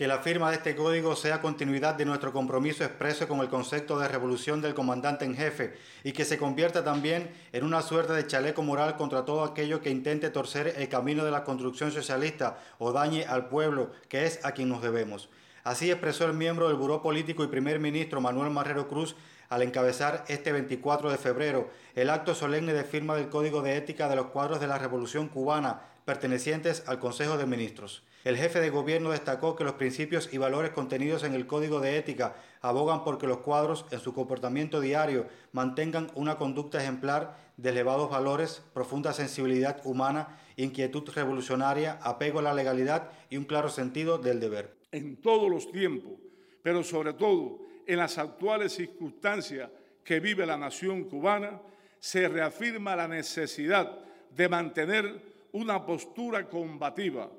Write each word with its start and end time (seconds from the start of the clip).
Que 0.00 0.08
la 0.08 0.20
firma 0.20 0.48
de 0.48 0.56
este 0.56 0.74
código 0.74 1.14
sea 1.14 1.42
continuidad 1.42 1.94
de 1.94 2.06
nuestro 2.06 2.32
compromiso 2.32 2.82
expreso 2.82 3.28
con 3.28 3.40
el 3.40 3.50
concepto 3.50 3.98
de 3.98 4.08
revolución 4.08 4.62
del 4.62 4.72
comandante 4.72 5.26
en 5.26 5.36
jefe 5.36 5.74
y 6.04 6.12
que 6.12 6.24
se 6.24 6.38
convierta 6.38 6.82
también 6.82 7.30
en 7.52 7.64
una 7.64 7.82
suerte 7.82 8.14
de 8.14 8.26
chaleco 8.26 8.62
moral 8.62 8.96
contra 8.96 9.26
todo 9.26 9.44
aquello 9.44 9.82
que 9.82 9.90
intente 9.90 10.30
torcer 10.30 10.72
el 10.78 10.88
camino 10.88 11.22
de 11.22 11.30
la 11.30 11.44
construcción 11.44 11.92
socialista 11.92 12.58
o 12.78 12.92
dañe 12.92 13.26
al 13.26 13.50
pueblo, 13.50 13.90
que 14.08 14.24
es 14.24 14.42
a 14.42 14.52
quien 14.52 14.70
nos 14.70 14.80
debemos. 14.80 15.28
Así 15.64 15.90
expresó 15.90 16.24
el 16.24 16.32
miembro 16.32 16.68
del 16.68 16.78
Buró 16.78 17.02
Político 17.02 17.44
y 17.44 17.48
primer 17.48 17.78
ministro 17.78 18.22
Manuel 18.22 18.50
Marrero 18.50 18.88
Cruz 18.88 19.16
al 19.50 19.62
encabezar 19.62 20.24
este 20.28 20.52
24 20.52 21.10
de 21.10 21.18
febrero 21.18 21.68
el 21.94 22.08
acto 22.08 22.34
solemne 22.34 22.72
de 22.72 22.84
firma 22.84 23.16
del 23.16 23.28
Código 23.28 23.62
de 23.62 23.76
Ética 23.76 24.08
de 24.08 24.16
los 24.16 24.26
cuadros 24.26 24.60
de 24.60 24.68
la 24.68 24.78
Revolución 24.78 25.28
Cubana 25.28 25.82
pertenecientes 26.04 26.84
al 26.86 26.98
Consejo 26.98 27.36
de 27.36 27.46
Ministros. 27.46 28.04
El 28.22 28.36
jefe 28.36 28.60
de 28.60 28.70
gobierno 28.70 29.10
destacó 29.10 29.56
que 29.56 29.64
los 29.64 29.74
principios 29.74 30.32
y 30.32 30.38
valores 30.38 30.70
contenidos 30.70 31.24
en 31.24 31.34
el 31.34 31.46
Código 31.46 31.80
de 31.80 31.96
Ética 31.96 32.36
abogan 32.60 33.02
por 33.02 33.18
que 33.18 33.26
los 33.26 33.38
cuadros 33.38 33.86
en 33.90 33.98
su 33.98 34.14
comportamiento 34.14 34.80
diario 34.80 35.26
mantengan 35.52 36.10
una 36.14 36.36
conducta 36.36 36.80
ejemplar 36.80 37.36
de 37.56 37.70
elevados 37.70 38.08
valores, 38.08 38.62
profunda 38.72 39.12
sensibilidad 39.12 39.80
humana, 39.84 40.38
inquietud 40.56 41.08
revolucionaria, 41.12 41.98
apego 42.02 42.38
a 42.38 42.42
la 42.42 42.54
legalidad 42.54 43.10
y 43.30 43.36
un 43.36 43.44
claro 43.44 43.68
sentido 43.68 44.18
del 44.18 44.38
deber. 44.38 44.76
En 44.92 45.20
todos 45.20 45.50
los 45.50 45.72
tiempos, 45.72 46.12
pero 46.62 46.84
sobre 46.84 47.14
todo 47.14 47.69
en 47.86 47.98
las 47.98 48.18
actuales 48.18 48.72
circunstancias 48.72 49.70
que 50.04 50.20
vive 50.20 50.46
la 50.46 50.56
nación 50.56 51.04
cubana, 51.04 51.60
se 51.98 52.28
reafirma 52.28 52.96
la 52.96 53.08
necesidad 53.08 53.98
de 54.30 54.48
mantener 54.48 55.22
una 55.52 55.84
postura 55.84 56.48
combativa 56.48 57.30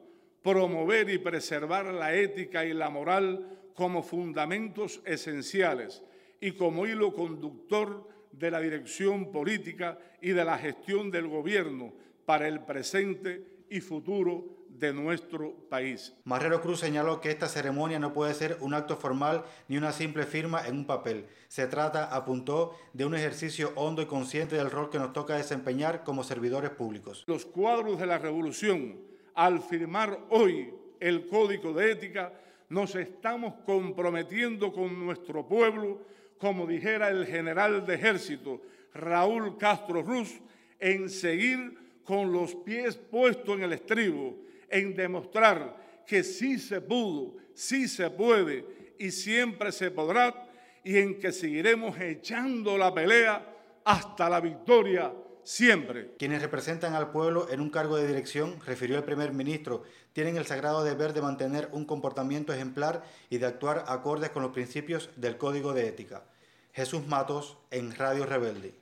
promover 0.42 1.09
y 1.09 1.17
preservar 1.19 1.86
la 1.86 2.16
ética 2.16 2.66
y 2.66 2.73
la 2.73 2.89
moral 2.89 3.47
como 3.75 4.03
fundamentos 4.03 5.02
esenciales 5.06 6.03
y 6.39 6.52
como 6.53 6.86
hilo 6.86 7.14
conductor 7.14 8.08
de 8.31 8.50
la 8.50 8.59
dirección 8.59 9.31
política 9.31 10.00
y 10.22 10.31
de 10.31 10.45
la 10.45 10.58
gestión 10.58 11.12
del 11.12 11.28
gobierno 11.28 11.94
para 12.25 12.47
el 12.47 12.62
presente 12.62 13.44
y 13.69 13.81
futuro 13.81 14.61
de 14.82 14.92
nuestro 14.92 15.54
país. 15.70 16.14
Marrero 16.26 16.60
Cruz 16.60 16.80
señaló 16.80 17.22
que 17.22 17.30
esta 17.30 17.48
ceremonia 17.48 18.00
no 18.00 18.14
puede 18.14 18.34
ser 18.34 18.58
un 18.62 18.74
acto 18.74 18.98
formal 18.98 19.46
ni 19.68 19.78
una 19.78 19.92
simple 19.94 20.26
firma 20.26 20.68
en 20.68 20.76
un 20.76 20.86
papel. 20.86 21.28
Se 21.48 21.68
trata, 21.68 22.14
apuntó, 22.14 22.76
de 22.92 23.06
un 23.06 23.16
ejercicio 23.16 23.72
hondo 23.76 24.02
y 24.02 24.08
consciente 24.08 24.56
del 24.56 24.72
rol 24.72 24.90
que 24.90 24.98
nos 24.98 25.14
toca 25.14 25.38
desempeñar 25.38 26.04
como 26.04 26.24
servidores 26.24 26.72
públicos. 26.72 27.24
Los 27.28 27.46
cuadros 27.46 28.00
de 28.00 28.08
la 28.08 28.18
revolución 28.18 29.00
al 29.36 29.62
firmar 29.62 30.20
hoy 30.30 30.74
el 31.00 31.28
Código 31.28 31.74
de 31.74 31.92
Ética, 31.92 32.34
nos 32.70 32.96
estamos 32.96 33.54
comprometiendo 33.66 34.72
con 34.72 35.00
nuestro 35.06 35.48
pueblo, 35.48 36.02
como 36.38 36.66
dijera 36.66 37.09
el 37.09 37.26
general 37.26 37.86
de 37.86 37.96
ejército 37.96 38.62
Raúl 38.94 39.58
Castro 39.58 40.02
Ruz, 40.02 40.42
en 40.80 41.09
seguir 41.09 41.78
con 42.03 42.31
los 42.31 42.56
pies 42.56 42.98
puestos 42.98 43.58
en 43.58 43.63
el 43.63 43.74
estribo, 43.74 44.38
en 44.72 44.96
demostrar 44.96 46.04
que 46.06 46.24
sí 46.24 46.59
se 46.59 46.82
pudo, 46.82 47.36
sí 47.54 47.88
se 47.88 48.09
puede 48.09 48.66
y 48.98 49.12
siempre 49.12 49.72
se 49.72 49.92
podrá, 49.92 50.48
y 50.84 50.98
en 50.98 51.20
que 51.20 51.32
seguiremos 51.32 52.00
echando 52.00 52.78
la 52.78 52.94
pelea 52.94 53.48
hasta 53.84 54.30
la 54.30 54.40
victoria 54.40 55.14
siempre. 55.44 56.14
Quienes 56.18 56.42
representan 56.42 56.94
al 56.94 57.12
pueblo 57.12 57.48
en 57.50 57.62
un 57.62 57.70
cargo 57.70 57.98
de 57.98 58.08
dirección, 58.08 58.60
refirió 58.66 58.98
el 58.98 59.04
primer 59.04 59.31
ministro, 59.31 59.84
tienen 60.14 60.38
el 60.38 60.46
sagrado 60.46 60.84
deber 60.84 61.14
de 61.14 61.22
mantener 61.22 61.70
un 61.72 61.86
comportamiento 61.86 62.54
ejemplar 62.54 63.04
y 63.30 63.38
de 63.38 63.46
actuar 63.46 63.86
acordes 63.88 64.30
con 64.30 64.44
los 64.44 64.52
principios 64.52 65.10
del 65.16 65.38
Código 65.38 65.74
de 65.74 65.88
Ética. 65.88 66.24
Jesús 66.74 67.06
Matos 67.08 67.58
en 67.70 67.96
Radio 67.96 68.26
Rebelde. 68.26 68.76